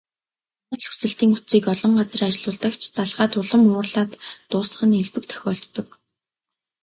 Санал 0.69 0.83
хүсэлтийн 0.91 1.31
утсыг 1.37 1.65
олон 1.73 1.91
газар 1.99 2.21
ажиллуулдаг 2.27 2.73
ч, 2.81 2.83
залгаад 2.97 3.33
улам 3.41 3.63
уурлаад 3.67 4.11
дуусах 4.49 4.81
нь 4.87 4.99
элбэг 5.01 5.23
тохиолддог. 5.31 5.87